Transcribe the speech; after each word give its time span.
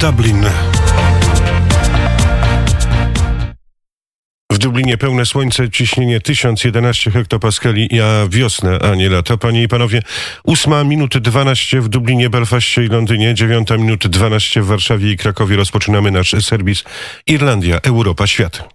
Dublin. 0.00 0.44
W 4.52 4.58
Dublinie 4.58 4.98
pełne 4.98 5.26
słońce, 5.26 5.70
ciśnienie 5.70 6.20
1011 6.20 7.10
hektopaskali, 7.10 8.00
a 8.00 8.28
wiosna, 8.28 8.78
a 8.78 8.94
nie 8.94 9.08
lato. 9.08 9.38
Panie 9.38 9.62
i 9.62 9.68
panowie, 9.68 10.02
8 10.44 10.88
minut 10.88 11.18
12 11.18 11.80
w 11.80 11.88
Dublinie, 11.88 12.30
Belfaście 12.30 12.84
i 12.84 12.88
Londynie, 12.88 13.34
9 13.34 13.68
minut 13.70 14.06
12 14.06 14.62
w 14.62 14.66
Warszawie 14.66 15.12
i 15.12 15.16
Krakowie. 15.16 15.56
Rozpoczynamy 15.56 16.10
nasz 16.10 16.34
serwis 16.44 16.84
Irlandia, 17.26 17.80
Europa, 17.80 18.26
Świat. 18.26 18.68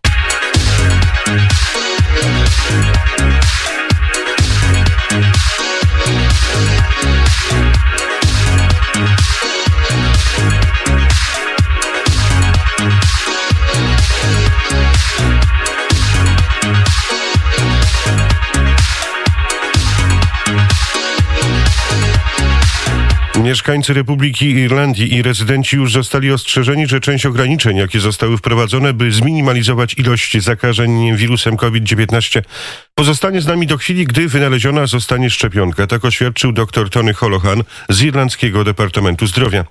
Mieszkańcy 23.56 23.94
Republiki 23.94 24.50
Irlandii 24.50 25.14
i 25.14 25.22
rezydenci 25.22 25.76
już 25.76 25.94
zostali 25.94 26.32
ostrzeżeni, 26.32 26.88
że 26.88 27.00
część 27.00 27.26
ograniczeń, 27.26 27.78
jakie 27.78 28.00
zostały 28.00 28.38
wprowadzone, 28.38 28.94
by 28.94 29.12
zminimalizować 29.12 29.94
ilość 29.98 30.44
zakażeń 30.44 31.16
wirusem 31.18 31.58
COVID-19, 31.58 32.42
pozostanie 32.96 33.42
z 33.42 33.48
nami 33.48 33.68
do 33.68 33.78
chwili, 33.78 34.06
gdy 34.06 34.28
wynaleziona 34.28 34.86
zostanie 34.88 35.30
szczepionka. 35.30 35.88
Tak 35.88 36.06
oświadczył 36.06 36.52
dr 36.52 36.90
Tony 36.90 37.14
Holohan 37.14 37.64
z 37.90 38.02
Irlandzkiego 38.02 38.64
Departamentu 38.64 39.28
Zdrowia. 39.28 39.66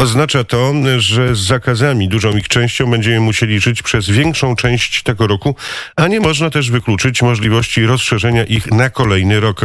Oznacza 0.00 0.44
to, 0.44 0.72
że 0.98 1.34
z 1.34 1.38
zakazami 1.38 2.08
dużą 2.08 2.36
ich 2.36 2.48
częścią 2.48 2.90
będziemy 2.90 3.20
musieli 3.20 3.60
żyć 3.60 3.82
przez 3.82 4.10
większą 4.10 4.56
część 4.56 5.02
tego 5.02 5.26
roku, 5.26 5.56
a 5.96 6.06
nie 6.06 6.20
można 6.20 6.50
też 6.50 6.70
wykluczyć 6.70 7.22
możliwości 7.22 7.86
rozszerzenia 7.86 8.44
ich 8.44 8.70
na 8.70 8.90
kolejny 8.90 9.40
rok. 9.40 9.60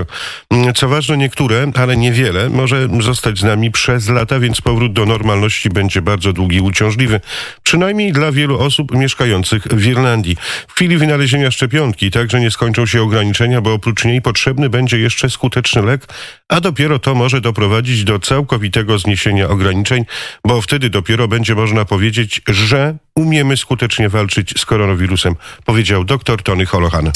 Co 0.76 0.88
ważne, 0.88 1.18
niektóre, 1.18 1.72
ale 1.76 1.98
niewiele, 1.98 2.50
może 2.50 2.88
zostać 3.00 3.40
z 3.40 3.44
nami 3.44 3.72
przez 3.72 4.10
lata, 4.10 4.40
więc 4.40 4.62
powrót 4.62 4.94
do 4.94 5.06
normalności 5.06 5.70
będzie 5.70 6.02
bardzo 6.02 6.34
długi 6.34 6.58
i 6.58 6.62
uciążliwy. 6.62 7.22
Przynajmniej 7.64 8.12
dla 8.12 8.32
wielu 8.32 8.60
osób 8.60 8.92
mieszkających 8.92 9.64
w 9.64 9.86
Irlandii. 9.86 10.38
W 10.68 10.74
chwili 10.74 10.98
wynalezienia 10.98 11.52
szczepionki 11.52 12.12
także 12.12 12.40
nie 12.40 12.52
skończą 12.52 12.86
się 12.86 13.02
ograniczenia, 13.02 13.62
bo 13.62 13.74
oprócz 13.74 14.06
niej 14.06 14.22
potrzebny 14.22 14.70
będzie 14.70 15.00
jeszcze 15.00 15.30
skuteczny 15.30 15.82
lek, 15.82 16.08
a 16.50 16.62
dopiero 16.62 17.00
to 17.00 17.16
może 17.16 17.42
doprowadzić 17.42 18.04
do 18.04 18.20
całkowitego 18.20 19.00
zniesienia 19.00 19.50
ograniczeń 19.50 20.06
bo 20.46 20.62
wtedy 20.62 20.90
dopiero 20.90 21.28
będzie 21.28 21.56
można 21.56 21.86
powiedzieć, 21.86 22.42
że 22.48 22.98
umiemy 23.16 23.58
skutecznie 23.58 24.10
walczyć 24.10 24.60
z 24.60 24.66
koronawirusem, 24.66 25.36
powiedział 25.66 26.04
dr 26.04 26.44
Tony 26.44 26.66
Holohan. 26.66 27.12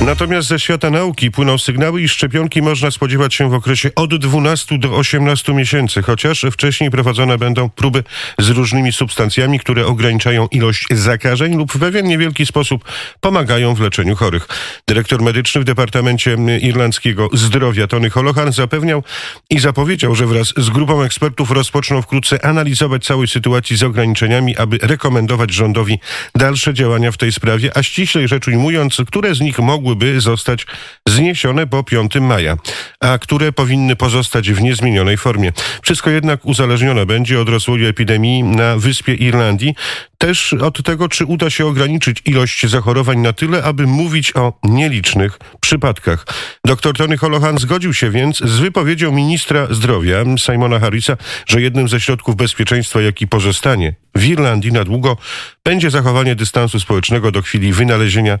Natomiast 0.00 0.48
ze 0.48 0.60
świata 0.60 0.90
nauki 0.90 1.30
płyną 1.30 1.58
sygnały, 1.58 2.02
iż 2.02 2.12
szczepionki 2.12 2.62
można 2.62 2.90
spodziewać 2.90 3.34
się 3.34 3.50
w 3.50 3.54
okresie 3.54 3.90
od 3.94 4.16
12 4.16 4.78
do 4.78 4.96
18 4.96 5.54
miesięcy, 5.54 6.02
chociaż 6.02 6.46
wcześniej 6.52 6.90
prowadzone 6.90 7.38
będą 7.38 7.70
próby 7.70 8.04
z 8.38 8.48
różnymi 8.48 8.92
substancjami, 8.92 9.60
które 9.60 9.86
ograniczają 9.86 10.46
ilość 10.46 10.86
zakażeń 10.90 11.56
lub 11.56 11.72
w 11.72 11.78
pewien 11.78 12.06
niewielki 12.06 12.46
sposób 12.46 12.84
pomagają 13.20 13.74
w 13.74 13.80
leczeniu 13.80 14.16
chorych. 14.16 14.48
Dyrektor 14.88 15.22
medyczny 15.22 15.60
w 15.60 15.64
Departamencie 15.64 16.36
Irlandzkiego 16.62 17.28
Zdrowia 17.32 17.86
Tony 17.86 18.10
Holohan 18.10 18.52
zapewniał 18.52 19.02
i 19.50 19.58
zapowiedział, 19.58 20.14
że 20.14 20.26
wraz 20.26 20.52
z 20.56 20.70
grupą 20.70 21.02
ekspertów 21.02 21.50
rozpoczną 21.50 22.02
wkrótce 22.02 22.44
analizować 22.44 23.04
całej 23.04 23.28
sytuacji 23.28 23.76
z 23.76 23.82
ograniczeniami, 23.82 24.56
aby 24.56 24.78
rekomendować 24.82 25.52
rządowi 25.52 25.98
dalsze 26.34 26.74
działania 26.74 27.12
w 27.12 27.16
tej 27.16 27.32
sprawie, 27.32 27.76
a 27.76 27.82
ściślej 27.82 28.28
rzecz 28.28 28.48
ujmując, 28.48 28.96
które 29.06 29.34
z 29.34 29.40
nich 29.40 29.58
mogły 29.58 29.85
mogłyby 29.86 30.20
zostać 30.20 30.66
zniesione 31.08 31.66
po 31.66 31.84
5 31.84 32.14
maja, 32.20 32.56
a 33.00 33.18
które 33.18 33.52
powinny 33.52 33.96
pozostać 33.96 34.50
w 34.50 34.62
niezmienionej 34.62 35.16
formie. 35.16 35.52
Wszystko 35.82 36.10
jednak 36.10 36.44
uzależnione 36.44 37.06
będzie 37.06 37.40
od 37.40 37.48
rozwoju 37.48 37.88
epidemii 37.88 38.42
na 38.42 38.76
wyspie 38.76 39.14
Irlandii, 39.14 39.74
też 40.18 40.52
od 40.52 40.82
tego, 40.82 41.08
czy 41.08 41.24
uda 41.24 41.50
się 41.50 41.66
ograniczyć 41.66 42.22
ilość 42.24 42.66
zachorowań 42.66 43.18
na 43.18 43.32
tyle, 43.32 43.62
aby 43.62 43.86
mówić 43.86 44.36
o 44.36 44.52
nielicznych 44.64 45.38
przypadkach. 45.60 46.26
Dr 46.64 46.96
Tony 46.96 47.16
Holohan 47.16 47.58
zgodził 47.58 47.94
się 47.94 48.10
więc 48.10 48.38
z 48.38 48.58
wypowiedzią 48.58 49.12
ministra 49.12 49.66
zdrowia 49.70 50.24
Simona 50.38 50.80
Harrisa, 50.80 51.16
że 51.46 51.60
jednym 51.60 51.88
ze 51.88 52.00
środków 52.00 52.36
bezpieczeństwa, 52.36 53.00
jaki 53.00 53.28
pozostanie 53.28 53.94
w 54.14 54.24
Irlandii 54.24 54.72
na 54.72 54.84
długo, 54.84 55.16
będzie 55.64 55.90
zachowanie 55.90 56.34
dystansu 56.34 56.80
społecznego 56.80 57.32
do 57.32 57.42
chwili 57.42 57.72
wynalezienia 57.72 58.38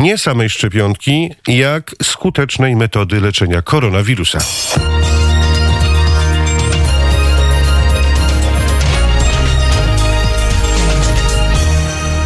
nie 0.00 0.18
samej 0.18 0.50
szczepionki, 0.50 1.30
jak 1.48 1.94
skutecznej 2.02 2.76
metody 2.76 3.20
leczenia 3.20 3.62
koronawirusa. 3.62 4.38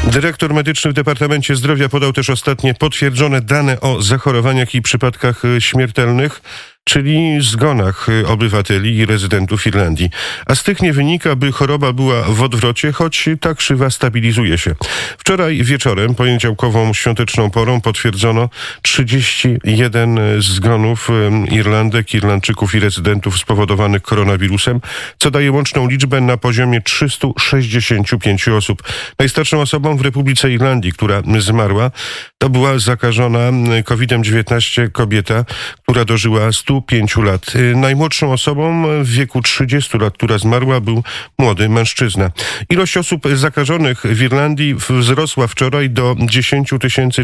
Dyrektor 0.05 0.55
medyczny 0.55 0.91
w 0.91 0.95
Departamencie 0.95 1.57
Zdrowia 1.57 1.89
podał 1.89 2.13
też 2.13 2.31
ostatnie 2.31 2.75
potwierdzone 2.75 3.41
dane 3.41 3.81
o 3.81 4.03
zachorowaniach 4.03 4.75
i 4.75 4.83
przypadkach 4.83 5.43
śmiertelnych 5.59 6.43
czyli 6.84 7.41
zgonach 7.41 8.09
y, 8.09 8.27
obywateli 8.27 8.97
i 8.97 9.06
rezydentów 9.06 9.67
Irlandii. 9.67 10.11
A 10.47 10.55
z 10.55 10.62
tych 10.62 10.83
nie 10.83 10.93
wynika, 10.93 11.37
by 11.37 11.53
choroba 11.53 11.93
była 11.93 12.22
w 12.22 12.43
odwrocie, 12.43 12.93
choć 12.93 13.28
ta 13.41 13.55
krzywa 13.55 13.91
stabilizuje 13.91 14.59
się. 14.59 14.75
Wczoraj 15.19 15.65
wieczorem, 15.65 16.15
poniedziałkową 16.15 16.95
świąteczną 16.95 17.50
porą, 17.50 17.81
potwierdzono 17.81 18.49
31 18.83 20.19
zgonów 20.39 21.11
y, 21.11 21.55
Irlandek, 21.55 22.15
Irlandczyków 22.15 22.75
i 22.75 22.81
rezydentów 22.81 23.39
spowodowanych 23.39 24.03
koronawirusem, 24.03 24.81
co 25.19 25.31
daje 25.31 25.53
łączną 25.53 25.89
liczbę 25.89 26.21
na 26.21 26.37
poziomie 26.37 26.81
365 26.81 28.49
osób. 28.49 28.83
Najstarszą 29.19 29.61
osobą 29.61 29.97
w 29.97 30.01
Republice 30.01 30.51
Irlandii, 30.51 30.93
która 30.93 31.22
zmarła, 31.39 31.91
to 32.39 32.51
była 32.51 32.78
zakażona 32.78 33.39
y, 33.78 33.83
COVID-19 33.83 34.91
kobieta, 34.93 35.45
która 35.83 36.05
dożyła 36.05 36.53
100 36.53 36.74
105 36.75 37.17
lat. 37.17 37.55
Y, 37.55 37.77
najmłodszą 37.77 38.33
osobą 38.33 38.87
w 39.03 39.09
wieku 39.09 39.43
30 39.43 39.99
lat, 39.99 40.15
która 40.15 40.39
zmarła, 40.39 40.81
był 40.81 41.03
młody 41.39 41.69
mężczyzna. 41.69 42.31
Ilość 42.71 42.97
osób 42.97 43.23
zakażonych 43.35 44.03
w 44.05 44.23
Irlandii 44.23 44.75
wzrosła 44.75 45.47
wczoraj 45.47 45.91
do 45.91 46.17
10 46.19 46.71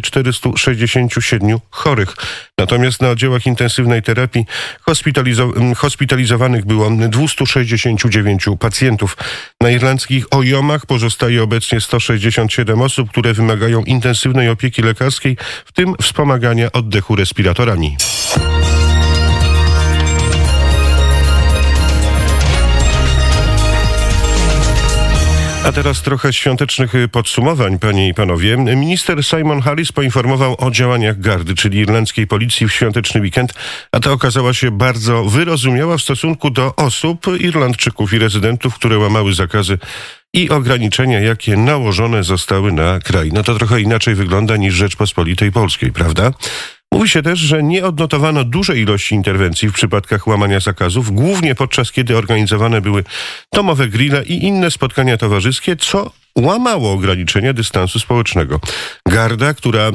467 0.03 1.59
chorych. 1.71 2.15
Natomiast 2.59 3.03
na 3.03 3.11
oddziałach 3.11 3.47
intensywnej 3.47 4.03
terapii 4.03 4.45
hospitalizo 4.81 5.53
hospitalizowanych 5.77 6.65
było 6.67 6.91
269 6.91 8.45
pacjentów. 8.59 9.17
Na 9.61 9.71
irlandzkich 9.71 10.25
ojomach 10.31 10.87
pozostaje 10.87 11.43
obecnie 11.43 11.81
167 11.81 12.83
osób, 12.83 13.11
które 13.11 13.35
wymagają 13.35 13.85
intensywnej 13.85 14.49
opieki 14.49 14.83
lekarskiej, 14.83 15.37
w 15.65 15.73
tym 15.73 15.95
wspomagania 16.03 16.73
oddechu 16.73 17.17
respiratorami. 17.17 17.97
A 25.65 25.73
teraz 25.73 26.03
trochę 26.03 26.33
świątecznych 26.33 26.95
y, 26.95 27.09
podsumowań, 27.09 27.79
panie 27.79 28.09
i 28.09 28.15
panowie. 28.15 28.57
Minister 28.57 29.25
Simon 29.25 29.61
Harris 29.61 29.93
poinformował 29.93 30.57
o 30.59 30.71
działaniach 30.71 31.21
gardy, 31.21 31.55
czyli 31.55 31.79
irlandzkiej 31.79 32.27
policji 32.27 32.69
w 32.69 32.73
świąteczny 32.73 33.21
weekend, 33.21 33.55
a 33.93 34.01
ta 34.01 34.13
okazała 34.13 34.55
się 34.55 34.71
bardzo 34.71 35.25
wyrozumiała 35.25 35.97
w 35.97 36.03
stosunku 36.03 36.51
do 36.51 36.77
osób, 36.77 37.27
Irlandczyków 37.41 38.13
i 38.13 38.19
rezydentów, 38.19 38.75
które 38.75 38.99
łamały 38.99 39.35
zakazy 39.35 39.79
i 40.33 40.51
ograniczenia, 40.51 41.21
jakie 41.21 41.57
nałożone 41.57 42.25
zostały 42.25 42.73
na 42.73 43.01
kraj. 43.01 43.31
No 43.33 43.43
to 43.43 43.55
trochę 43.55 43.81
inaczej 43.81 44.15
wygląda 44.15 44.57
niż 44.57 44.75
Rzeczpospolitej 44.75 45.53
Polskiej, 45.53 45.93
prawda? 45.93 46.33
Mówi 46.93 47.09
się 47.09 47.23
też, 47.23 47.39
że 47.39 47.63
nie 47.63 47.85
odnotowano 47.87 48.45
dużej 48.45 48.81
ilości 48.81 49.15
interwencji 49.15 49.69
w 49.69 49.73
przypadkach 49.73 50.27
łamania 50.27 50.61
zakazów, 50.61 51.13
głównie 51.13 51.55
podczas 51.55 51.93
kiedy 51.93 52.17
organizowane 52.17 52.81
były 52.81 53.05
domowe 53.53 53.89
grille 53.89 54.25
i 54.25 54.45
inne 54.45 54.71
spotkania 54.71 55.17
towarzyskie, 55.17 55.77
co 55.77 56.11
łamało 56.39 56.93
ograniczenia 56.93 57.53
dystansu 57.53 57.99
społecznego. 57.99 58.61
Garda, 59.07 59.55
która 59.55 59.89
y, 59.89 59.93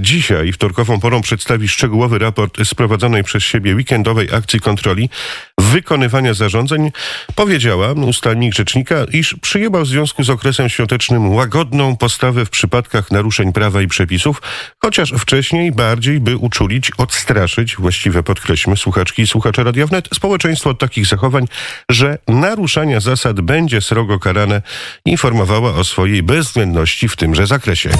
dzisiaj 0.00 0.52
wtorkową 0.52 1.00
porą 1.00 1.22
przedstawi 1.22 1.68
szczegółowy 1.68 2.18
raport 2.18 2.58
z 2.64 2.74
prowadzonej 2.74 3.24
przez 3.24 3.42
siebie 3.42 3.74
weekendowej 3.74 4.28
akcji 4.34 4.60
kontroli 4.60 5.10
wykonywania 5.58 6.34
zarządzeń, 6.34 6.90
powiedziała 7.34 7.92
ustalnik 7.92 8.54
rzecznika, 8.54 8.94
iż 9.12 9.36
przyjęła 9.42 9.80
w 9.80 9.86
związku 9.86 10.24
z 10.24 10.30
okresem 10.30 10.68
świątecznym 10.68 11.30
łagodną 11.30 11.96
postawę 11.96 12.44
w 12.44 12.50
przypadkach 12.50 13.10
naruszeń 13.10 13.52
prawa 13.52 13.82
i 13.82 13.88
przepisów, 13.88 14.42
chociaż 14.82 15.12
wcześniej 15.18 15.72
bardziej 15.72 16.20
by 16.20 16.36
uczulić, 16.36 16.90
odstraszyć, 16.98 17.76
właściwe 17.76 18.22
podkreślmy 18.22 18.76
słuchaczki 18.76 19.22
i 19.22 19.26
słuchacze 19.26 19.64
Radia 19.64 19.86
Wnet, 19.86 20.08
społeczeństwo 20.14 20.70
od 20.70 20.78
takich 20.78 21.06
zachowań, 21.06 21.46
że 21.90 22.18
naruszania 22.28 23.00
zasad 23.00 23.40
będzie 23.40 23.80
srogo 23.80 24.18
karane, 24.18 24.62
informowała 25.04 25.51
o 25.58 25.84
swojej 25.84 26.22
bezwzględności 26.22 27.08
w 27.08 27.16
tymże 27.16 27.46
zakresie 27.46 27.90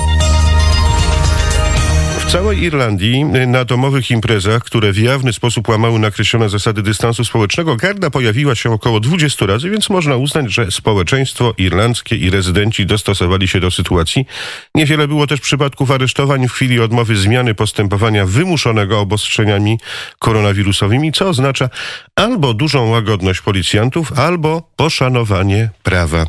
całej 2.33 2.63
Irlandii 2.63 3.25
y, 3.37 3.47
na 3.47 3.65
domowych 3.65 4.11
imprezach, 4.11 4.63
które 4.63 4.93
w 4.93 4.99
jawny 4.99 5.33
sposób 5.33 5.69
łamały 5.69 5.99
nakreślone 5.99 6.49
zasady 6.49 6.83
dystansu 6.83 7.25
społecznego, 7.25 7.77
garda 7.77 8.11
pojawiła 8.11 8.55
się 8.55 8.71
około 8.71 9.01
20 9.01 9.47
razy, 9.47 9.71
więc 9.71 9.91
można 9.91 10.17
uznać, 10.17 10.53
że 10.53 10.71
społeczeństwo 10.71 11.55
irlandzkie 11.59 12.17
i 12.17 12.31
rezydenci 12.31 12.87
dostosowali 12.87 13.49
się 13.49 13.61
do 13.61 13.71
sytuacji. 13.71 14.27
Niewiele 14.75 15.09
było 15.09 15.27
też 15.27 15.41
przypadków 15.41 15.91
aresztowań 15.91 16.49
w 16.49 16.53
chwili 16.53 16.81
odmowy 16.81 17.17
zmiany 17.17 17.55
postępowania 17.55 18.27
wymuszonego 18.27 19.01
obostrzeniami 19.01 19.79
koronawirusowymi, 20.19 21.13
co 21.13 21.29
oznacza 21.29 21.69
albo 22.17 22.55
dużą 22.55 22.89
łagodność 22.89 23.41
policjantów, 23.41 24.19
albo 24.19 24.71
poszanowanie 24.77 25.71
prawa. 25.83 26.27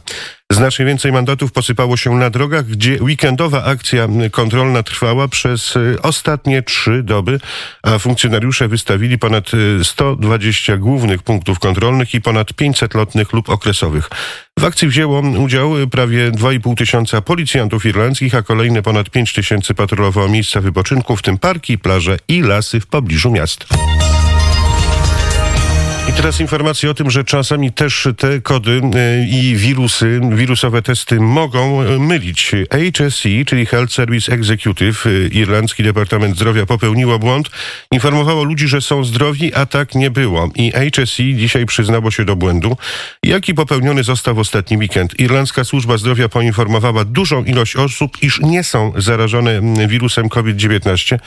Znacznie 0.53 0.85
więcej 0.85 1.11
mandatów 1.11 1.51
posypało 1.51 1.97
się 1.97 2.15
na 2.15 2.29
drogach, 2.29 2.65
gdzie 2.65 3.03
weekendowa 3.03 3.63
akcja 3.63 4.07
kontrolna 4.31 4.83
trwała 4.83 5.27
przez 5.27 5.75
y, 5.75 5.97
ostatnie 6.01 6.61
trzy 6.61 7.03
doby, 7.03 7.39
a 7.83 7.99
funkcjonariusze 7.99 8.67
wystawili 8.67 9.17
ponad 9.17 9.51
120 9.83 10.73
y, 10.73 10.77
głównych 10.77 11.23
punktów 11.23 11.59
kontrolnych 11.59 12.13
i 12.13 12.21
ponad 12.21 12.53
500 12.53 12.93
lotnych 12.93 13.33
lub 13.33 13.49
okresowych. 13.49 14.09
W 14.59 14.65
akcji 14.65 14.87
wzięło 14.87 15.19
udział 15.19 15.71
prawie 15.91 16.31
2,5 16.31 16.75
tysiąca 16.75 17.21
policjantów 17.21 17.85
irlandzkich, 17.85 18.35
a 18.35 18.41
kolejne 18.41 18.81
ponad 18.81 19.09
5 19.09 19.33
tysięcy 19.33 19.73
patrolowało 19.73 20.29
miejsca 20.29 20.61
wypoczynku, 20.61 21.15
w 21.15 21.21
tym 21.21 21.37
parki, 21.37 21.77
plaże 21.77 22.17
i 22.27 22.41
lasy 22.41 22.79
w 22.79 22.87
pobliżu 22.87 23.31
miast. 23.31 23.65
I 26.09 26.13
teraz 26.13 26.39
informacja 26.39 26.89
o 26.89 26.93
tym, 26.93 27.11
że 27.11 27.23
czasami 27.23 27.71
też 27.71 28.07
te 28.17 28.41
kody 28.41 28.81
e, 28.95 29.25
i 29.25 29.55
wirusy, 29.55 30.21
wirusowe 30.31 30.81
testy 30.81 31.19
mogą 31.19 31.81
e, 31.81 31.99
mylić. 31.99 32.51
HSE, 32.97 33.29
czyli 33.45 33.65
Health 33.65 33.93
Service 33.93 34.33
Executive, 34.33 35.05
e, 35.05 35.27
Irlandzki 35.27 35.83
Departament 35.83 36.35
Zdrowia 36.35 36.65
popełniło 36.65 37.19
błąd, 37.19 37.49
informowało 37.91 38.43
ludzi, 38.43 38.67
że 38.67 38.81
są 38.81 39.03
zdrowi, 39.03 39.53
a 39.53 39.65
tak 39.65 39.95
nie 39.95 40.11
było. 40.11 40.49
I 40.55 40.71
HSE 40.71 41.23
dzisiaj 41.23 41.65
przyznało 41.65 42.11
się 42.11 42.25
do 42.25 42.35
błędu, 42.35 42.77
jaki 43.23 43.53
popełniony 43.53 44.03
został 44.03 44.35
w 44.35 44.39
ostatni 44.39 44.77
weekend. 44.77 45.19
Irlandzka 45.19 45.63
Służba 45.63 45.97
Zdrowia 45.97 46.29
poinformowała 46.29 47.05
dużą 47.05 47.43
ilość 47.43 47.75
osób, 47.75 48.23
iż 48.23 48.39
nie 48.39 48.63
są 48.63 48.93
zarażone 48.97 49.61
wirusem 49.87 50.29
COVID-19 50.29 51.17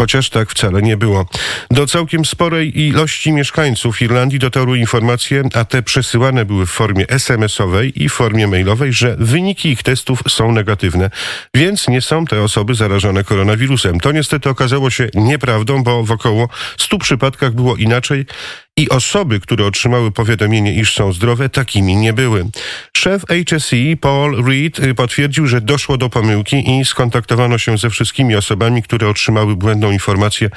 chociaż 0.00 0.30
tak 0.30 0.50
wcale 0.50 0.82
nie 0.82 0.96
było. 0.96 1.26
Do 1.70 1.86
całkiem 1.86 2.24
sporej 2.24 2.80
ilości 2.80 3.32
mieszkańców 3.32 4.02
Irlandii 4.02 4.38
dotarły 4.38 4.78
informacje, 4.78 5.42
a 5.54 5.64
te 5.64 5.82
przesyłane 5.82 6.44
były 6.44 6.66
w 6.66 6.70
formie 6.70 7.08
SMS-owej 7.08 8.02
i 8.02 8.08
w 8.08 8.12
formie 8.12 8.46
mailowej, 8.46 8.92
że 8.92 9.16
wyniki 9.18 9.68
ich 9.68 9.82
testów 9.82 10.22
są 10.28 10.52
negatywne, 10.52 11.10
więc 11.54 11.88
nie 11.88 12.00
są 12.00 12.24
te 12.24 12.42
osoby 12.42 12.74
zarażone 12.74 13.24
koronawirusem. 13.24 14.00
To 14.00 14.12
niestety 14.12 14.48
okazało 14.50 14.90
się 14.90 15.08
nieprawdą, 15.14 15.82
bo 15.82 16.04
w 16.04 16.10
około 16.10 16.48
100 16.78 16.98
przypadkach 16.98 17.54
było 17.54 17.76
inaczej 17.76 18.26
i 18.78 18.88
osoby, 18.88 19.40
które 19.40 19.66
otrzymały 19.66 20.10
powiadomienie, 20.10 20.74
iż 20.74 20.94
są 20.94 21.12
zdrowe, 21.12 21.48
takimi 21.48 21.96
nie 21.96 22.12
były. 22.12 22.44
Szef 22.96 23.22
HSE 23.50 23.96
Paul 24.00 24.44
Reed 24.44 24.78
y, 24.78 24.94
potwierdził, 24.94 25.46
że 25.46 25.60
doszło 25.60 25.96
do 25.96 26.08
pomyłki 26.08 26.78
i 26.78 26.84
skontaktowano 26.84 27.58
się 27.58 27.78
ze 27.78 27.90
wszystkimi 27.90 28.36
osobami, 28.36 28.82
które 28.82 29.08
otrzymały 29.08 29.56
błędną 29.56 29.90
informację, 29.90 30.50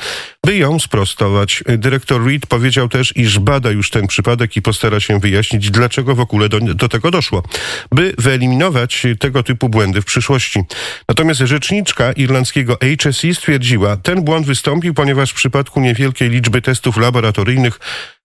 by 0.46 0.58
ją 0.58 0.80
sprostować. 0.80 1.64
Dyrektor 1.78 2.26
Reed 2.26 2.48
powiedział 2.48 2.90
też, 2.90 3.14
iż 3.16 3.40
bada 3.40 3.72
już 3.72 3.90
ten 3.90 4.08
przypadek 4.08 4.58
i 4.58 4.62
postara 4.62 5.00
się 5.00 5.20
wyjaśnić, 5.20 5.72
dlaczego 5.72 6.16
w 6.16 6.20
ogóle 6.20 6.50
do, 6.50 6.60
do 6.60 6.90
tego 6.90 7.12
doszło, 7.12 7.44
by 7.92 8.14
wyeliminować 8.18 9.04
tego 9.20 9.44
typu 9.44 9.70
błędy 9.70 10.02
w 10.02 10.06
przyszłości. 10.06 10.60
Natomiast 11.08 11.40
rzeczniczka 11.40 12.12
irlandzkiego 12.12 12.78
HSE 13.02 13.34
stwierdziła, 13.34 13.98
ten 13.98 14.24
błąd 14.24 14.46
wystąpił, 14.46 14.94
ponieważ 14.94 15.32
w 15.32 15.36
przypadku 15.36 15.80
niewielkiej 15.80 16.30
liczby 16.30 16.62
testów 16.62 16.98
laboratoryjnych 16.98 17.80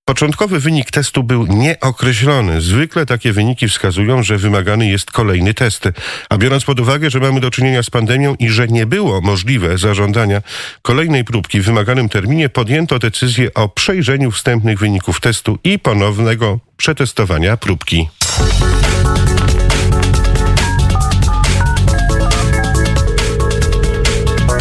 Początkowy 0.06 0.61
wynik 0.61 0.91
testu 0.91 1.23
był 1.23 1.47
nieokreślony. 1.47 2.61
Zwykle 2.61 3.06
takie 3.06 3.33
wyniki 3.33 3.69
wskazują, 3.69 4.23
że 4.23 4.39
wymagany 4.39 4.89
jest 4.89 5.11
kolejny 5.11 5.55
test. 5.55 5.89
A 6.29 6.39
biorąc 6.39 6.65
pod 6.65 6.81
uwagę, 6.81 7.11
że 7.11 7.21
mamy 7.21 7.41
do 7.41 7.51
czynienia 7.51 7.83
z 7.83 7.91
pandemią 7.91 8.35
i 8.39 8.49
że 8.49 8.69
nie 8.69 8.87
było 8.87 9.21
możliwe 9.21 9.79
zażądania 9.79 10.43
kolejnej 10.83 11.25
próbki 11.25 11.61
w 11.61 11.65
wymaganym 11.65 12.09
terminie, 12.09 12.49
podjęto 12.49 12.99
decyzję 12.99 13.55
o 13.55 13.69
przejrzeniu 13.69 14.31
wstępnych 14.31 14.79
wyników 14.79 15.21
testu 15.21 15.59
i 15.65 15.79
ponownego 15.79 16.59
przetestowania 16.77 17.56
próbki. 17.56 18.09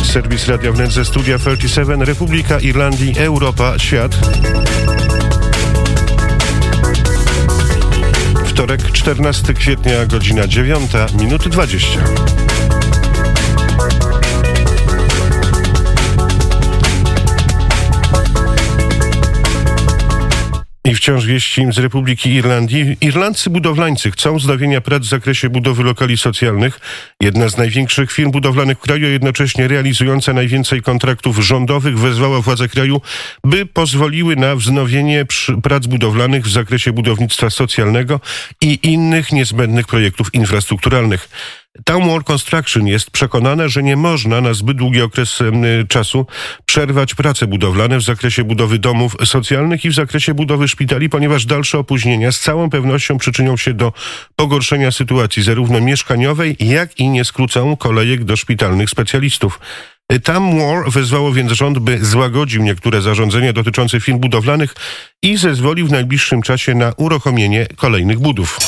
Serwis 0.03 0.47
Radio 0.47 0.73
Wnet 0.73 0.91
studia 1.07 1.39
37 1.39 2.01
Republika 2.01 2.59
Irlandii 2.59 3.13
Europa 3.17 3.79
Świat. 3.79 4.15
Wtorek, 8.53 8.91
14 8.91 9.53
kwietnia, 9.53 10.05
godzina 10.05 10.47
9, 10.47 10.89
minuty 11.13 11.49
20. 11.49 11.79
I 20.87 20.95
wciąż 20.95 21.25
wieści 21.25 21.65
z 21.69 21.77
Republiki 21.77 22.29
Irlandii. 22.29 22.97
Irlandcy 23.01 23.49
budowlańcy 23.49 24.11
chcą 24.11 24.37
wznowienia 24.37 24.81
prac 24.81 25.03
w 25.03 25.09
zakresie 25.09 25.49
budowy 25.49 25.83
lokali 25.83 26.17
socjalnych. 26.17 26.79
Jedna 27.21 27.49
z 27.49 27.57
największych 27.57 28.11
firm 28.11 28.31
budowlanych 28.31 28.77
w 28.77 28.81
kraju, 28.81 29.07
jednocześnie 29.07 29.67
realizująca 29.67 30.33
najwięcej 30.33 30.81
kontraktów 30.81 31.37
rządowych, 31.37 31.99
wezwała 31.99 32.41
władze 32.41 32.67
kraju, 32.67 33.01
by 33.43 33.65
pozwoliły 33.65 34.35
na 34.35 34.55
wznowienie 34.55 35.25
prac 35.63 35.87
budowlanych 35.87 36.45
w 36.45 36.51
zakresie 36.51 36.91
budownictwa 36.91 37.49
socjalnego 37.49 38.19
i 38.61 38.79
innych 38.83 39.31
niezbędnych 39.31 39.87
projektów 39.87 40.33
infrastrukturalnych. 40.33 41.29
Town 41.85 42.07
Wall 42.07 42.23
Construction 42.23 42.87
jest 42.87 43.11
przekonane, 43.11 43.69
że 43.69 43.83
nie 43.83 43.95
można 43.95 44.41
na 44.41 44.53
zbyt 44.53 44.77
długi 44.77 45.01
okres 45.01 45.39
czasu 45.89 46.25
przerwać 46.65 47.15
prace 47.15 47.47
budowlane 47.47 47.97
w 47.97 48.03
zakresie 48.03 48.43
budowy 48.43 48.79
domów 48.79 49.15
socjalnych 49.25 49.85
i 49.85 49.89
w 49.89 49.93
zakresie 49.93 50.33
budowy 50.33 50.67
szpitali, 50.67 51.09
ponieważ 51.09 51.45
dalsze 51.45 51.79
opóźnienia 51.79 52.31
z 52.31 52.39
całą 52.39 52.69
pewnością 52.69 53.17
przyczynią 53.17 53.57
się 53.57 53.73
do 53.73 53.93
pogorszenia 54.35 54.91
sytuacji 54.91 55.43
zarówno 55.43 55.81
mieszkaniowej, 55.81 56.55
jak 56.59 56.99
i 56.99 57.09
nie 57.09 57.25
skrócą 57.25 57.77
kolejek 57.77 58.23
do 58.23 58.35
szpitalnych 58.35 58.89
specjalistów. 58.89 59.59
Tam 60.23 60.59
War 60.59 60.91
wezwało 60.91 61.31
więc 61.31 61.51
rząd, 61.51 61.79
by 61.79 62.05
złagodził 62.05 62.63
niektóre 62.63 63.01
zarządzenia 63.01 63.53
dotyczące 63.53 64.01
firm 64.01 64.19
budowlanych 64.19 64.75
i 65.21 65.37
zezwolił 65.37 65.87
w 65.87 65.91
najbliższym 65.91 66.41
czasie 66.41 66.75
na 66.75 66.93
uruchomienie 66.97 67.67
kolejnych 67.75 68.19
budów. 68.19 68.59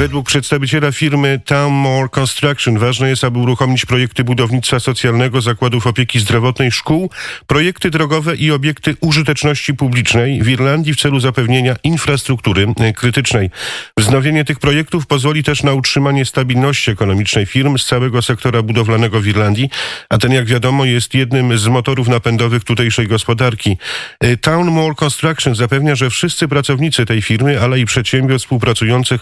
Według 0.00 0.26
przedstawiciela 0.26 0.92
firmy 0.92 1.40
Townmore 1.44 2.08
Construction 2.08 2.78
ważne 2.78 3.08
jest, 3.08 3.24
aby 3.24 3.38
uruchomić 3.38 3.86
projekty 3.86 4.24
budownictwa 4.24 4.80
socjalnego, 4.80 5.40
zakładów 5.40 5.86
opieki 5.86 6.20
zdrowotnej, 6.20 6.72
szkół, 6.72 7.10
projekty 7.46 7.90
drogowe 7.90 8.36
i 8.36 8.50
obiekty 8.50 8.96
użyteczności 9.00 9.74
publicznej 9.74 10.42
w 10.42 10.48
Irlandii 10.48 10.94
w 10.94 11.00
celu 11.00 11.20
zapewnienia 11.20 11.76
infrastruktury 11.82 12.66
e, 12.80 12.92
krytycznej. 12.92 13.50
Wznowienie 13.96 14.44
tych 14.44 14.58
projektów 14.58 15.06
pozwoli 15.06 15.44
też 15.44 15.62
na 15.62 15.72
utrzymanie 15.72 16.24
stabilności 16.24 16.90
ekonomicznej 16.90 17.46
firm 17.46 17.78
z 17.78 17.86
całego 17.86 18.22
sektora 18.22 18.62
budowlanego 18.62 19.20
w 19.20 19.26
Irlandii, 19.26 19.70
a 20.08 20.18
ten, 20.18 20.32
jak 20.32 20.46
wiadomo, 20.46 20.84
jest 20.84 21.14
jednym 21.14 21.58
z 21.58 21.66
motorów 21.66 22.08
napędowych 22.08 22.64
tutejszej 22.64 23.08
gospodarki. 23.08 23.78
E, 24.20 24.36
Townmore 24.36 24.94
Construction 24.94 25.54
zapewnia, 25.54 25.94
że 25.94 26.10
wszyscy 26.10 26.48
pracownicy 26.48 27.06
tej 27.06 27.22
firmy, 27.22 27.60
ale 27.60 27.80
i 27.80 27.84
przedsiębiorstw 27.84 28.46
współpracujących 28.46 29.20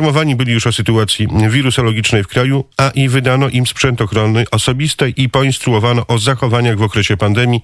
Informowani 0.00 0.36
byli 0.36 0.52
już 0.52 0.66
o 0.66 0.72
sytuacji 0.72 1.28
wirusologicznej 1.50 2.24
w 2.24 2.28
kraju, 2.28 2.64
a 2.76 2.90
i 2.94 3.08
wydano 3.08 3.48
im 3.48 3.66
sprzęt 3.66 4.00
ochrony 4.00 4.44
osobistej 4.50 5.22
i 5.22 5.28
poinstruowano 5.28 6.06
o 6.06 6.18
zachowaniach 6.18 6.78
w 6.78 6.82
okresie 6.82 7.16
pandemii. 7.16 7.62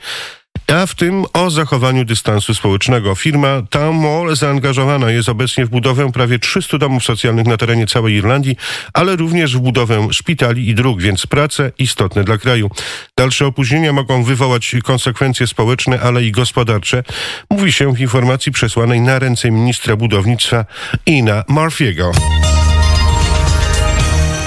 A 0.67 0.87
w 0.87 0.95
tym 0.95 1.25
o 1.33 1.51
zachowaniu 1.51 2.05
dystansu 2.05 2.55
społecznego. 2.55 3.15
Firma 3.15 3.63
Mall 3.93 4.37
zaangażowana 4.37 5.11
jest 5.11 5.29
obecnie 5.29 5.67
w 5.67 5.71
budowę 5.71 6.13
prawie 6.13 6.39
300 6.39 6.79
domów 6.79 7.05
socjalnych 7.05 7.47
na 7.47 7.57
terenie 7.57 7.87
całej 7.87 8.15
Irlandii, 8.15 8.57
ale 8.93 9.17
również 9.17 9.57
w 9.57 9.61
budowę 9.61 10.09
szpitali 10.13 10.69
i 10.69 10.75
dróg, 10.75 11.03
więc 11.03 11.27
prace 11.27 11.73
istotne 11.79 12.25
dla 12.25 12.39
kraju. 12.39 12.71
Dalsze 13.19 13.47
opóźnienia 13.47 13.93
mogą 13.93 14.25
wywołać 14.25 14.77
konsekwencje 14.85 15.47
społeczne, 15.47 16.01
ale 16.01 16.25
i 16.25 16.33
gospodarcze, 16.33 17.03
mówi 17.51 17.73
się 17.73 17.95
w 17.95 18.01
informacji 18.01 18.53
przesłanej 18.53 19.01
na 19.01 19.19
ręce 19.19 19.51
ministra 19.51 19.97
budownictwa 19.97 20.65
Ina 21.07 21.43
Murphy'ego. 21.49 22.11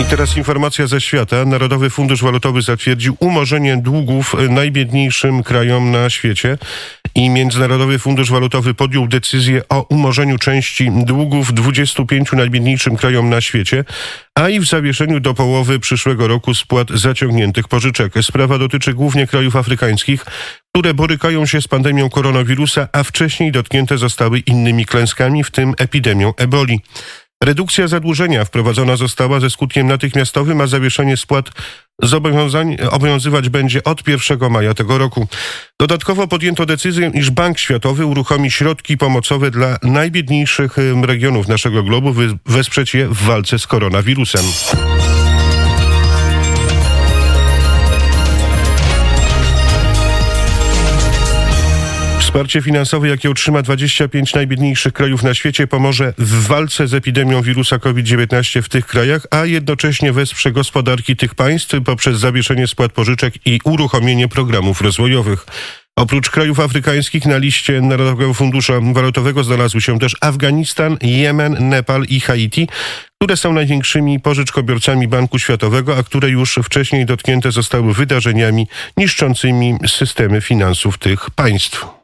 I 0.01 0.05
teraz 0.05 0.37
informacja 0.37 0.87
ze 0.87 1.01
świata. 1.01 1.45
Narodowy 1.45 1.89
Fundusz 1.89 2.23
Walutowy 2.23 2.61
zatwierdził 2.61 3.15
umorzenie 3.19 3.77
długów 3.77 4.35
najbiedniejszym 4.49 5.43
krajom 5.43 5.91
na 5.91 6.09
świecie 6.09 6.57
i 7.15 7.29
Międzynarodowy 7.29 7.99
Fundusz 7.99 8.31
Walutowy 8.31 8.73
podjął 8.73 9.07
decyzję 9.07 9.61
o 9.69 9.81
umorzeniu 9.81 10.37
części 10.37 10.91
długów 10.91 11.53
25 11.53 12.31
najbiedniejszym 12.31 12.97
krajom 12.97 13.29
na 13.29 13.41
świecie, 13.41 13.85
a 14.35 14.49
i 14.49 14.59
w 14.59 14.65
zawieszeniu 14.65 15.19
do 15.19 15.33
połowy 15.33 15.79
przyszłego 15.79 16.27
roku 16.27 16.53
spłat 16.53 16.87
zaciągniętych 16.89 17.67
pożyczek. 17.67 18.13
Sprawa 18.21 18.57
dotyczy 18.57 18.93
głównie 18.93 19.27
krajów 19.27 19.55
afrykańskich, 19.55 20.25
które 20.71 20.93
borykają 20.93 21.45
się 21.45 21.61
z 21.61 21.67
pandemią 21.67 22.09
koronawirusa, 22.09 22.87
a 22.91 23.03
wcześniej 23.03 23.51
dotknięte 23.51 23.97
zostały 23.97 24.39
innymi 24.39 24.85
klęskami, 24.85 25.43
w 25.43 25.51
tym 25.51 25.73
epidemią 25.77 26.33
eboli. 26.37 26.81
Redukcja 27.43 27.87
zadłużenia 27.87 28.45
wprowadzona 28.45 28.95
została 28.95 29.39
ze 29.39 29.49
skutkiem 29.49 29.87
natychmiastowym, 29.87 30.61
a 30.61 30.67
zawieszenie 30.67 31.17
spłat 31.17 31.49
zobowiązań 32.03 32.77
obowiązywać 32.91 33.49
będzie 33.49 33.83
od 33.83 34.07
1 34.07 34.51
maja 34.51 34.73
tego 34.73 34.97
roku. 34.97 35.27
Dodatkowo 35.79 36.27
podjęto 36.27 36.65
decyzję, 36.65 37.11
iż 37.13 37.31
Bank 37.31 37.59
Światowy 37.59 38.05
uruchomi 38.05 38.51
środki 38.51 38.97
pomocowe 38.97 39.51
dla 39.51 39.77
najbiedniejszych 39.83 40.75
regionów 41.03 41.47
naszego 41.47 41.83
globu, 41.83 42.13
wesprzeć 42.45 42.93
je 42.93 43.07
w 43.07 43.17
walce 43.17 43.59
z 43.59 43.67
koronawirusem. 43.67 44.45
Wsparcie 52.29 52.61
finansowe, 52.61 53.07
jakie 53.07 53.29
otrzyma 53.29 53.61
25 53.61 54.33
najbiedniejszych 54.33 54.93
krajów 54.93 55.23
na 55.23 55.33
świecie, 55.33 55.67
pomoże 55.67 56.13
w 56.17 56.47
walce 56.47 56.87
z 56.87 56.93
epidemią 56.93 57.41
wirusa 57.41 57.79
COVID-19 57.79 58.61
w 58.61 58.69
tych 58.69 58.85
krajach, 58.85 59.27
a 59.31 59.45
jednocześnie 59.45 60.13
wesprze 60.13 60.51
gospodarki 60.51 61.15
tych 61.15 61.35
państw 61.35 61.75
poprzez 61.85 62.19
zawieszenie 62.19 62.67
spłat 62.67 62.91
pożyczek 62.91 63.33
i 63.45 63.59
uruchomienie 63.63 64.27
programów 64.27 64.81
rozwojowych. 64.81 65.45
Oprócz 65.95 66.29
krajów 66.29 66.59
afrykańskich 66.59 67.25
na 67.25 67.37
liście 67.37 67.81
Narodowego 67.81 68.33
Funduszu 68.33 68.73
Walutowego 68.93 69.43
znalazły 69.43 69.81
się 69.81 69.99
też 69.99 70.15
Afganistan, 70.21 70.97
Jemen, 71.01 71.69
Nepal 71.69 72.03
i 72.03 72.19
Haiti, 72.19 72.67
które 73.21 73.37
są 73.37 73.53
największymi 73.53 74.19
pożyczkobiorcami 74.19 75.07
Banku 75.07 75.39
Światowego, 75.39 75.97
a 75.97 76.03
które 76.03 76.29
już 76.29 76.59
wcześniej 76.63 77.05
dotknięte 77.05 77.51
zostały 77.51 77.93
wydarzeniami 77.93 78.67
niszczącymi 78.97 79.77
systemy 79.87 80.41
finansów 80.41 80.97
tych 80.97 81.29
państw. 81.29 81.98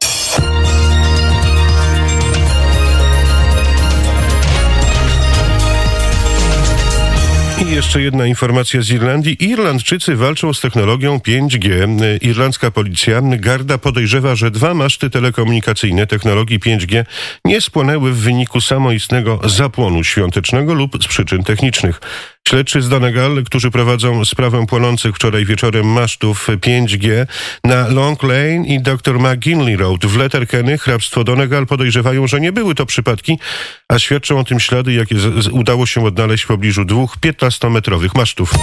I 7.61 7.71
jeszcze 7.71 8.01
jedna 8.01 8.25
informacja 8.25 8.81
z 8.81 8.89
Irlandii. 8.89 9.45
Irlandczycy 9.49 10.15
walczą 10.15 10.53
z 10.53 10.61
technologią 10.61 11.17
5G. 11.17 11.97
Irlandzka 12.21 12.71
policja 12.71 13.21
Garda 13.23 13.77
podejrzewa, 13.77 14.35
że 14.35 14.51
dwa 14.51 14.73
maszty 14.73 15.09
telekomunikacyjne 15.09 16.07
technologii 16.07 16.59
5G 16.59 17.05
nie 17.45 17.61
spłonęły 17.61 18.11
w 18.11 18.17
wyniku 18.17 18.61
samoistnego 18.61 19.39
zapłonu 19.43 20.03
świątecznego 20.03 20.73
lub 20.73 21.03
z 21.03 21.07
przyczyn 21.07 21.43
technicznych. 21.43 22.01
Śledczy 22.49 22.81
z 22.81 22.89
Donegal, 22.89 23.43
którzy 23.43 23.71
prowadzą 23.71 24.25
sprawę 24.25 24.65
płonących 24.65 25.15
wczoraj 25.15 25.45
wieczorem 25.45 25.87
masztów 25.87 26.47
5G 26.47 27.25
na 27.63 27.87
Long 27.87 28.23
Lane 28.23 28.67
i 28.67 28.81
Dr. 28.81 29.19
McGinley 29.19 29.75
Road 29.75 30.05
w 30.05 30.17
Letterkenny, 30.17 30.77
hrabstwo 30.77 31.23
Donegal, 31.23 31.67
podejrzewają, 31.67 32.27
że 32.27 32.41
nie 32.41 32.51
były 32.51 32.75
to 32.75 32.85
przypadki, 32.85 33.39
a 33.87 33.99
świadczą 33.99 34.39
o 34.39 34.43
tym 34.43 34.59
ślady, 34.59 34.93
jakie 34.93 35.15
udało 35.51 35.85
się 35.85 36.05
odnaleźć 36.05 36.43
w 36.43 36.47
pobliżu 36.47 36.85
dwóch 36.85 37.17
15-metrowych 37.17 38.15
masztów. 38.15 38.53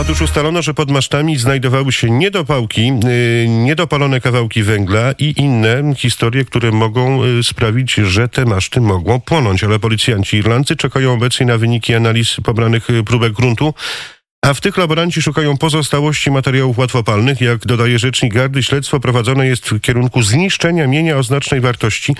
Otóż 0.00 0.22
ustalono, 0.22 0.62
że 0.62 0.74
pod 0.74 0.90
masztami 0.90 1.36
znajdowały 1.36 1.92
się 1.92 2.10
niedopałki, 2.10 2.86
yy, 2.86 3.48
niedopalone 3.48 4.20
kawałki 4.20 4.62
węgla 4.62 5.12
i 5.18 5.34
inne 5.36 5.94
historie, 5.96 6.44
które 6.44 6.72
mogą 6.72 7.24
yy, 7.24 7.42
sprawić, 7.42 7.94
że 7.94 8.28
te 8.28 8.44
maszty 8.44 8.80
mogą 8.80 9.20
płonąć. 9.20 9.64
Ale 9.64 9.78
policjanci 9.78 10.36
irlandcy 10.36 10.76
czekają 10.76 11.12
obecnie 11.12 11.46
na 11.46 11.58
wyniki 11.58 11.94
analiz 11.94 12.36
pobranych 12.44 12.88
yy, 12.88 13.04
próbek 13.04 13.32
gruntu. 13.32 13.74
A 14.46 14.54
w 14.54 14.60
tych 14.60 14.76
laboranci 14.76 15.22
szukają 15.22 15.56
pozostałości 15.56 16.30
materiałów 16.30 16.78
łatwopalnych. 16.78 17.40
Jak 17.40 17.58
dodaje 17.58 17.98
rzecznik 17.98 18.34
gardy, 18.34 18.62
śledztwo 18.62 19.00
prowadzone 19.00 19.46
jest 19.46 19.68
w 19.68 19.80
kierunku 19.80 20.22
zniszczenia 20.22 20.86
mienia 20.86 21.16
o 21.16 21.22
znacznej 21.22 21.60
wartości, 21.60 22.14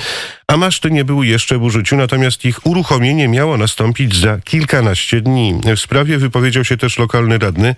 a 0.48 0.56
maszty 0.56 0.90
nie 0.90 1.04
były 1.04 1.26
jeszcze 1.26 1.58
w 1.58 1.62
użyciu, 1.62 1.96
natomiast 1.96 2.44
ich 2.44 2.66
uruchomienie 2.66 3.28
miało 3.28 3.56
nastąpić 3.56 4.16
za 4.16 4.40
kilkanaście 4.40 5.20
dni. 5.20 5.60
W 5.76 5.80
sprawie 5.80 6.18
wypowiedział 6.18 6.64
się 6.64 6.76
też 6.76 6.98
lokalny 6.98 7.38
radny 7.38 7.74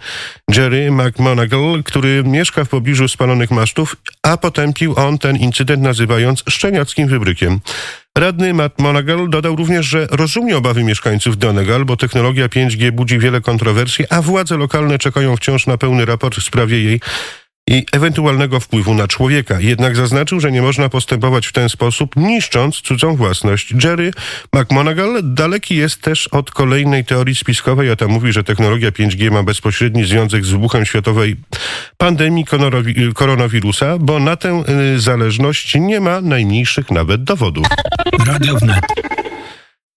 Jerry 0.57 0.91
McMonagall, 0.91 1.83
który 1.85 2.23
mieszka 2.25 2.65
w 2.65 2.69
pobliżu 2.69 3.09
spalonych 3.09 3.51
masztów, 3.51 3.97
a 4.23 4.37
potępił 4.37 4.95
on 4.97 5.19
ten 5.19 5.37
incydent 5.37 5.83
nazywając 5.83 6.45
szczeniackim 6.49 7.09
wybrykiem. 7.09 7.61
Radny 8.19 8.55
Matt 8.55 8.79
Monagal 8.79 9.31
dodał 9.31 9.57
również, 9.57 9.87
że 9.87 10.07
rozumie 10.11 10.57
obawy 10.57 10.85
mieszkańców 10.85 11.39
Donegal, 11.39 11.85
bo 11.85 11.97
technologia 11.97 12.49
5G 12.49 12.91
budzi 12.91 13.19
wiele 13.19 13.41
kontrowersji, 13.41 14.05
a 14.11 14.23
władze 14.23 14.57
lokalne 14.57 14.99
czekają 14.99 15.37
wciąż 15.37 15.67
na 15.67 15.79
pełny 15.79 16.05
raport 16.05 16.37
w 16.37 16.45
sprawie 16.45 16.83
jej 16.83 17.01
i 17.69 17.87
ewentualnego 17.93 18.61
wpływu 18.61 18.95
na 18.95 19.09
człowieka. 19.09 19.61
Jednak 19.61 19.97
zaznaczył, 19.97 20.41
że 20.41 20.53
nie 20.53 20.63
można 20.63 20.89
postępować 20.89 21.47
w 21.47 21.53
ten 21.53 21.69
sposób, 21.69 22.17
niszcząc 22.17 22.77
cudzą 22.77 23.17
własność. 23.17 23.75
Jerry 23.85 24.11
McMonagall 24.53 25.21
daleki 25.23 25.77
jest 25.77 26.03
też 26.03 26.29
od 26.29 26.51
kolejnej 26.51 27.05
teorii 27.05 27.35
spiskowej, 27.35 27.91
a 27.91 27.97
ta 27.97 28.09
mówi, 28.09 28.33
że 28.33 28.45
technologia 28.45 28.91
5G 28.91 29.31
ma 29.31 29.43
bezpośredni 29.43 30.05
związek 30.05 30.45
z 30.45 30.51
wybuchem 30.51 30.87
światowej 30.87 31.37
pandemii 31.97 32.45
koronawirusa, 33.15 33.99
bo 33.99 34.19
na 34.19 34.37
tę 34.37 34.63
y, 34.95 35.01
zależność 35.01 35.75
nie 35.75 36.01
ma 36.01 36.21
najmniejszych 36.21 36.91
nawet 36.91 37.25
dowodów. 37.25 37.67
Radio 38.27 38.57
wnet. 38.57 38.85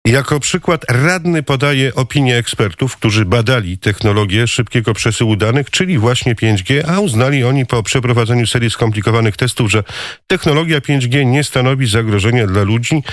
Jako 0.07 0.39
przykład 0.39 0.85
radny 0.89 1.43
podaje 1.43 1.95
opinię 1.95 2.37
ekspertów, 2.37 2.97
którzy 2.97 3.25
badali 3.25 3.77
technologię 3.77 4.47
szybkiego 4.47 4.93
przesyłu 4.93 5.35
danych, 5.35 5.69
czyli 5.69 5.97
właśnie 5.97 6.35
5G, 6.35 6.83
a 6.89 6.99
uznali 6.99 7.43
oni 7.43 7.65
po 7.65 7.83
przeprowadzeniu 7.83 8.47
serii 8.47 8.69
skomplikowanych 8.69 9.37
testów, 9.37 9.71
że 9.71 9.83
technologia 10.27 10.79
5G 10.79 11.25
nie 11.25 11.43
stanowi 11.43 11.87
zagrożenia 11.87 12.47
dla 12.47 12.63
ludzi. 12.63 13.03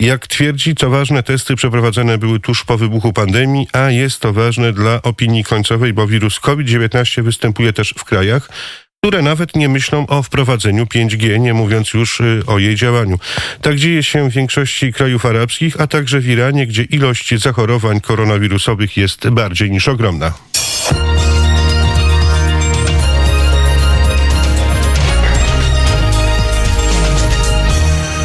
Jak 0.00 0.26
twierdzi, 0.26 0.74
co 0.74 0.90
ważne, 0.90 1.22
testy 1.22 1.56
przeprowadzone 1.56 2.18
były 2.18 2.40
tuż 2.40 2.64
po 2.64 2.78
wybuchu 2.78 3.12
pandemii, 3.12 3.68
a 3.72 3.90
jest 3.90 4.20
to 4.20 4.32
ważne 4.32 4.72
dla 4.72 5.02
opinii 5.02 5.44
końcowej, 5.44 5.92
bo 5.92 6.06
wirus 6.06 6.40
COVID-19 6.40 7.22
występuje 7.22 7.72
też 7.72 7.94
w 7.98 8.04
krajach, 8.04 8.48
które 9.00 9.22
nawet 9.22 9.56
nie 9.56 9.68
myślą 9.68 10.06
o 10.06 10.22
wprowadzeniu 10.22 10.84
5G, 10.84 11.40
nie 11.40 11.54
mówiąc 11.54 11.94
już 11.94 12.20
y, 12.20 12.42
o 12.46 12.58
jej 12.58 12.76
działaniu. 12.76 13.18
Tak 13.62 13.76
dzieje 13.76 14.02
się 14.02 14.30
w 14.30 14.32
większości 14.32 14.92
krajów 14.92 15.26
arabskich, 15.26 15.80
a 15.80 15.86
także 15.86 16.20
w 16.20 16.28
Iranie, 16.28 16.66
gdzie 16.66 16.82
ilość 16.82 17.34
zachorowań 17.34 18.00
koronawirusowych 18.00 18.96
jest 18.96 19.28
bardziej 19.28 19.70
niż 19.70 19.88
ogromna. 19.88 20.32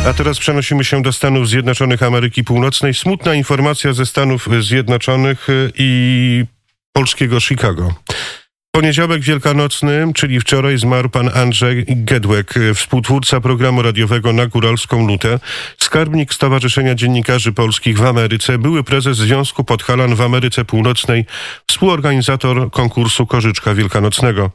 A 0.07 0.13
teraz 0.13 0.39
przenosimy 0.39 0.83
się 0.83 1.01
do 1.01 1.13
Stanów 1.13 1.49
Zjednoczonych 1.49 2.03
Ameryki 2.03 2.43
Północnej. 2.43 2.93
Smutna 2.93 3.35
informacja 3.35 3.93
ze 3.93 4.05
Stanów 4.05 4.47
Zjednoczonych 4.59 5.49
y, 5.49 5.71
i 5.77 6.45
polskiego 6.93 7.39
Chicago 7.39 7.93
poniedziałek 8.75 9.21
wielkanocny, 9.21 10.11
czyli 10.15 10.39
wczoraj, 10.39 10.77
zmarł 10.77 11.09
pan 11.09 11.29
Andrzej 11.33 11.85
Gedłek, 11.87 12.53
współtwórca 12.75 13.41
programu 13.41 13.81
radiowego 13.81 14.33
na 14.33 14.47
Góralską 14.47 15.07
Lutę, 15.07 15.39
skarbnik 15.77 16.33
Stowarzyszenia 16.33 16.95
Dziennikarzy 16.95 17.51
Polskich 17.51 17.97
w 17.97 18.05
Ameryce, 18.05 18.57
były 18.57 18.83
prezes 18.83 19.17
Związku 19.17 19.63
Podhalan 19.63 20.15
w 20.15 20.21
Ameryce 20.21 20.65
Północnej, 20.65 21.25
współorganizator 21.67 22.71
konkursu 22.71 23.25
Korzyczka 23.25 23.73
Wielkanocnego. 23.73 24.51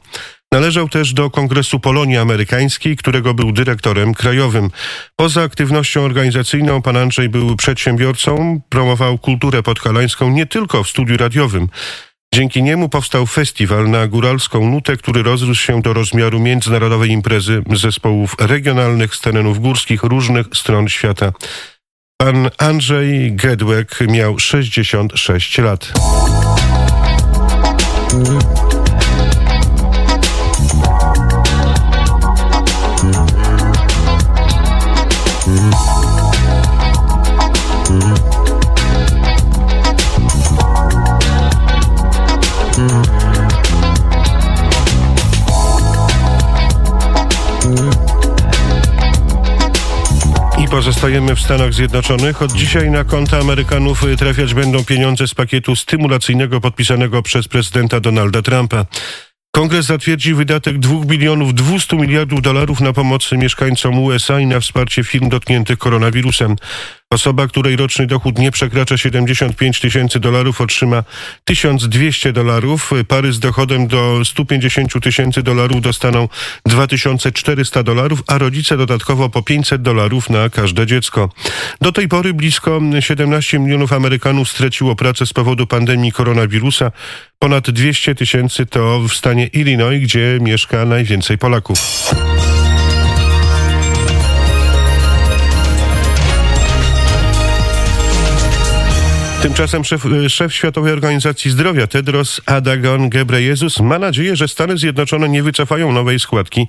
Należał 0.51 0.89
też 0.89 1.13
do 1.13 1.29
Kongresu 1.29 1.79
Polonii 1.79 2.17
Amerykańskiej, 2.17 2.97
którego 2.97 3.33
był 3.33 3.51
dyrektorem 3.51 4.13
krajowym. 4.13 4.69
Poza 5.15 5.41
aktywnością 5.43 6.01
organizacyjną 6.01 6.81
pan 6.81 6.97
Andrzej 6.97 7.29
był 7.29 7.55
przedsiębiorcą, 7.55 8.61
promował 8.69 9.17
kulturę 9.17 9.63
podhalańską 9.63 10.29
nie 10.29 10.45
tylko 10.45 10.83
w 10.83 10.89
studiu 10.89 11.17
radiowym. 11.17 11.67
Dzięki 12.33 12.63
niemu 12.63 12.89
powstał 12.89 13.25
festiwal 13.25 13.89
na 13.89 14.07
góralską 14.07 14.69
nutę, 14.69 14.97
który 14.97 15.23
rozrósł 15.23 15.61
się 15.61 15.81
do 15.81 15.93
rozmiaru 15.93 16.39
międzynarodowej 16.39 17.09
imprezy 17.09 17.63
zespołów 17.75 18.35
regionalnych 18.39 19.15
z 19.15 19.21
terenów 19.21 19.59
górskich 19.59 20.03
różnych 20.03 20.47
stron 20.53 20.87
świata. 20.87 21.31
Pan 22.17 22.49
Andrzej 22.57 23.35
Gedłek 23.35 23.99
miał 24.07 24.39
66 24.39 25.57
lat. 25.57 25.93
Pozostajemy 50.79 51.35
w 51.35 51.41
Stanach 51.41 51.73
Zjednoczonych. 51.73 52.41
Od 52.41 52.51
dzisiaj 52.51 52.91
na 52.91 53.03
konta 53.03 53.37
Amerykanów 53.37 54.03
trafiać 54.17 54.53
będą 54.53 54.85
pieniądze 54.85 55.27
z 55.27 55.33
pakietu 55.33 55.75
stymulacyjnego 55.75 56.61
podpisanego 56.61 57.23
przez 57.23 57.47
prezydenta 57.47 57.99
Donalda 57.99 58.41
Trumpa. 58.41 58.85
Kongres 59.51 59.85
zatwierdzi 59.85 60.33
wydatek 60.33 60.79
2 60.79 61.05
bilionów 61.05 61.53
200 61.53 61.95
miliardów 61.95 62.41
dolarów 62.41 62.81
na 62.81 62.93
pomoc 62.93 63.31
mieszkańcom 63.31 63.99
USA 63.99 64.39
i 64.39 64.45
na 64.45 64.59
wsparcie 64.59 65.03
firm 65.03 65.29
dotkniętych 65.29 65.77
koronawirusem. 65.77 66.55
Osoba, 67.13 67.47
której 67.47 67.75
roczny 67.75 68.07
dochód 68.07 68.39
nie 68.39 68.51
przekracza 68.51 68.97
75 68.97 69.79
tysięcy 69.79 70.19
dolarów, 70.19 70.61
otrzyma 70.61 71.03
1200 71.45 72.33
dolarów. 72.33 72.91
Pary 73.07 73.33
z 73.33 73.39
dochodem 73.39 73.87
do 73.87 74.25
150 74.25 75.03
tysięcy 75.03 75.43
dolarów 75.43 75.81
dostaną 75.81 76.27
2400 76.65 77.83
dolarów, 77.83 78.23
a 78.27 78.37
rodzice 78.37 78.77
dodatkowo 78.77 79.29
po 79.29 79.43
500 79.43 79.81
dolarów 79.81 80.29
na 80.29 80.49
każde 80.49 80.85
dziecko. 80.85 81.29
Do 81.81 81.91
tej 81.91 82.07
pory 82.07 82.33
blisko 82.33 82.81
17 82.99 83.59
milionów 83.59 83.93
Amerykanów 83.93 84.49
straciło 84.49 84.95
pracę 84.95 85.25
z 85.25 85.33
powodu 85.33 85.67
pandemii 85.67 86.11
koronawirusa. 86.11 86.91
Ponad 87.39 87.69
200 87.69 88.15
tysięcy 88.15 88.65
to 88.65 88.99
w 88.99 89.13
stanie 89.13 89.47
Illinois, 89.47 90.01
gdzie 90.01 90.37
mieszka 90.41 90.85
najwięcej 90.85 91.37
Polaków. 91.37 91.79
Tymczasem 99.41 99.85
szef, 99.85 100.03
szef 100.27 100.53
Światowej 100.53 100.93
Organizacji 100.93 101.51
Zdrowia 101.51 101.87
Tedros 101.87 102.41
Adhanom 102.45 103.09
Ghebreyesus 103.09 103.79
ma 103.79 103.99
nadzieję, 103.99 104.35
że 104.35 104.47
Stany 104.47 104.77
Zjednoczone 104.77 105.29
nie 105.29 105.43
wycofają 105.43 105.91
nowej 105.91 106.19
składki 106.19 106.67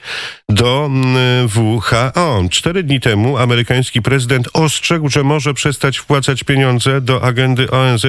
do 0.48 0.86
mm, 0.86 1.48
WHO. 1.56 2.44
Cztery 2.50 2.82
dni 2.82 3.00
temu 3.00 3.38
amerykański 3.38 4.02
prezydent 4.02 4.48
ostrzegł, 4.52 5.08
że 5.08 5.22
może 5.22 5.54
przestać 5.54 5.98
wpłacać 5.98 6.44
pieniądze 6.44 7.00
do 7.00 7.24
agendy 7.24 7.70
ONZ 7.70 8.06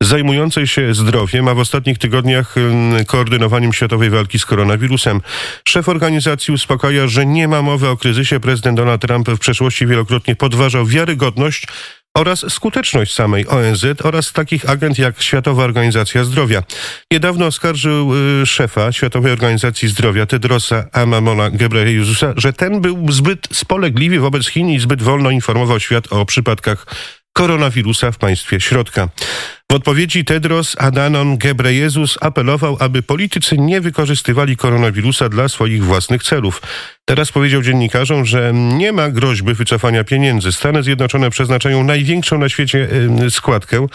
zajmującej 0.00 0.66
się 0.66 0.94
zdrowiem, 0.94 1.48
a 1.48 1.54
w 1.54 1.58
ostatnich 1.58 1.98
tygodniach 1.98 2.58
mm, 2.58 3.04
koordynowaniem 3.04 3.72
światowej 3.72 4.10
walki 4.10 4.38
z 4.38 4.46
koronawirusem. 4.46 5.20
Szef 5.68 5.88
organizacji 5.88 6.54
uspokaja, 6.54 7.08
że 7.08 7.26
nie 7.26 7.48
ma 7.48 7.62
mowy 7.62 7.88
o 7.88 7.96
kryzysie. 7.96 8.40
Prezydent 8.40 8.76
Donald 8.76 9.02
Trump 9.02 9.30
w 9.30 9.38
przeszłości 9.38 9.86
wielokrotnie 9.86 10.36
podważał 10.36 10.86
wiarygodność 10.86 11.66
oraz 12.16 12.52
skuteczność 12.52 13.14
samej 13.14 13.48
ONZ 13.48 13.84
oraz 14.04 14.32
takich 14.32 14.70
agent 14.70 14.98
jak 14.98 15.22
Światowa 15.22 15.64
Organizacja 15.64 16.24
Zdrowia. 16.24 16.62
Niedawno 17.12 17.46
oskarżył 17.46 18.12
y, 18.42 18.46
szefa 18.46 18.92
Światowej 18.92 19.32
Organizacji 19.32 19.88
Zdrowia 19.88 20.26
Tedrosa 20.26 20.84
Amamona 20.92 21.50
Ghebreyesusa, 21.50 22.32
że 22.36 22.52
ten 22.52 22.80
był 22.80 23.12
zbyt 23.12 23.48
spolegliwy 23.52 24.20
wobec 24.20 24.48
Chin 24.48 24.68
i 24.68 24.78
zbyt 24.78 25.02
wolno 25.02 25.30
informował 25.30 25.80
świat 25.80 26.12
o 26.12 26.26
przypadkach 26.26 26.86
koronawirusa 27.36 28.12
w 28.12 28.18
państwie 28.18 28.60
środka. 28.60 29.08
W 29.72 29.74
odpowiedzi 29.74 30.24
Tedros 30.24 30.76
Adhanom 30.78 31.38
Ghebreyesus 31.38 32.18
apelował, 32.20 32.76
aby 32.80 33.02
politycy 33.02 33.58
nie 33.58 33.80
wykorzystywali 33.80 34.56
koronawirusa 34.56 35.28
dla 35.28 35.48
swoich 35.48 35.84
własnych 35.84 36.22
celów. 36.22 36.62
Teraz 37.04 37.32
powiedział 37.32 37.62
dziennikarzom, 37.62 38.26
że 38.26 38.52
nie 38.54 38.92
ma 38.92 39.10
groźby 39.10 39.54
wycofania 39.54 40.04
pieniędzy. 40.04 40.52
Stany 40.52 40.82
Zjednoczone 40.82 41.30
przeznaczają 41.30 41.84
największą 41.84 42.38
na 42.38 42.48
świecie 42.48 42.88
składkę 43.30 43.86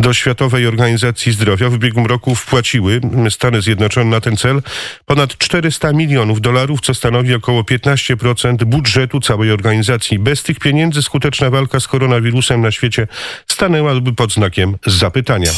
do 0.00 0.14
Światowej 0.14 0.66
Organizacji 0.66 1.32
Zdrowia. 1.32 1.70
W 1.70 1.74
ubiegłym 1.74 2.06
roku 2.06 2.34
wpłaciły 2.34 3.00
Stany 3.30 3.62
Zjednoczone 3.62 4.10
na 4.10 4.20
ten 4.20 4.36
cel 4.36 4.62
ponad 5.06 5.38
400 5.38 5.92
milionów 5.92 6.40
dolarów, 6.40 6.80
co 6.80 6.94
stanowi 6.94 7.34
około 7.34 7.62
15% 7.62 8.64
budżetu 8.64 9.20
całej 9.20 9.52
organizacji. 9.52 10.18
Bez 10.18 10.42
tych 10.42 10.58
pieniędzy 10.58 11.02
skuteczna 11.02 11.50
walka 11.50 11.80
z 11.80 11.88
koronawirusem 11.88 12.60
na 12.60 12.70
świecie 12.70 13.06
stanęłaby 13.46 14.12
pod 14.12 14.32
znakiem 14.32 14.76
zapytania. 14.86 15.50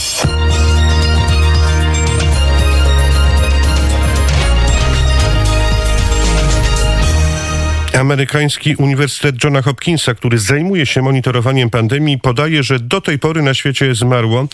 Amerykański 7.98 8.76
Uniwersytet 8.76 9.44
Johna 9.44 9.62
Hopkinsa, 9.62 10.14
który 10.14 10.38
zajmuje 10.38 10.86
się 10.86 11.02
monitorowaniem 11.02 11.70
pandemii, 11.70 12.18
podaje, 12.18 12.62
że 12.62 12.80
do 12.80 13.00
tej 13.00 13.18
pory 13.18 13.42
na 13.42 13.54
świecie 13.54 13.94
zmarło 13.94 14.48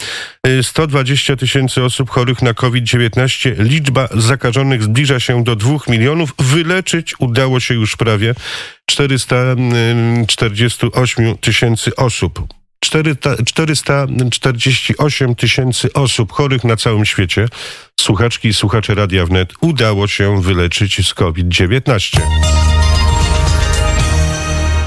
120 0.62 1.37
tysięcy 1.37 1.85
osób 1.85 2.11
chorych 2.11 2.42
na 2.42 2.55
COVID-19. 2.55 3.55
Liczba 3.59 4.09
zakażonych 4.14 4.83
zbliża 4.83 5.20
się 5.20 5.44
do 5.44 5.57
2 5.57 5.79
milionów. 5.88 6.35
Wyleczyć 6.38 7.14
udało 7.18 7.61
się 7.61 7.74
już 7.74 7.96
prawie 7.96 8.35
448 8.87 11.38
tysięcy 11.38 11.96
osób. 11.96 12.42
448 12.81 15.35
tysięcy 15.35 15.92
osób 15.92 16.33
chorych 16.33 16.64
na 16.64 16.77
całym 16.77 17.05
świecie, 17.05 17.48
słuchaczki 18.01 18.48
i 18.48 18.55
słuchacze 18.55 18.94
Radia 18.94 19.27
Wnet, 19.27 19.53
udało 19.61 20.09
się 20.09 20.42
wyleczyć 20.42 21.09
z 21.09 21.14
COVID-19. 21.14 22.20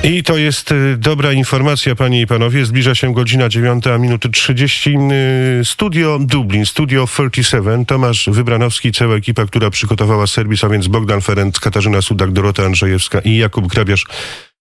I 0.03 0.23
to 0.23 0.37
jest 0.37 0.71
y, 0.71 0.97
dobra 0.97 1.33
informacja, 1.33 1.95
panie 1.95 2.21
i 2.21 2.27
panowie. 2.27 2.65
Zbliża 2.65 2.95
się 2.95 3.13
godzina 3.13 3.49
9, 3.49 3.87
a 3.87 3.97
minuty 3.97 4.29
30. 4.29 4.89
Y, 5.61 5.65
studio 5.65 6.19
Dublin, 6.21 6.65
Studio 6.65 7.07
37. 7.07 7.85
Tomasz 7.85 8.29
Wybranowski, 8.31 8.91
cała 8.91 9.15
ekipa, 9.15 9.45
która 9.45 9.69
przygotowała 9.69 10.27
serwis, 10.27 10.63
a 10.63 10.69
więc 10.69 10.87
Bogdan 10.87 11.21
Ferenc, 11.21 11.59
Katarzyna 11.59 12.01
Sudak, 12.01 12.31
Dorota 12.31 12.63
Andrzejewska 12.63 13.19
i 13.19 13.37
Jakub 13.37 13.67
Grabiarz. 13.67 14.05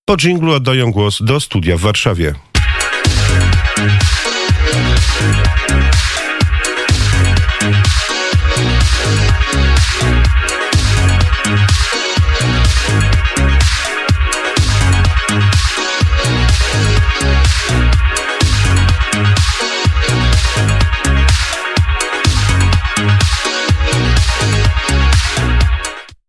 Po 0.05 0.17
dżinglu 0.17 0.53
oddają 0.53 0.91
głos 0.91 1.19
do 1.23 1.41
studia 1.41 1.77
w 1.77 1.81
Warszawie. 1.81 2.35